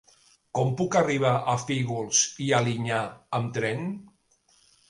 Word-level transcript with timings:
Com 0.59 0.71
puc 0.79 0.97
arribar 1.01 1.33
a 1.53 1.55
Fígols 1.65 2.23
i 2.47 2.49
Alinyà 2.63 3.03
amb 3.41 3.55
tren? 3.59 3.89